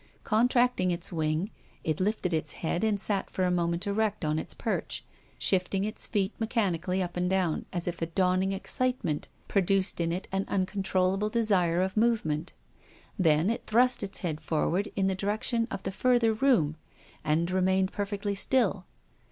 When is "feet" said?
6.07-6.33